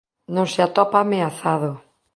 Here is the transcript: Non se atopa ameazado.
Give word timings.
Non 0.35 0.47
se 0.53 0.59
atopa 0.67 0.97
ameazado. 1.01 1.71